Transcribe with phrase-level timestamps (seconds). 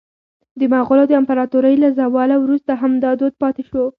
[0.59, 3.83] د مغولو د امپراطورۍ له زواله وروسته هم دا دود پاتې شو.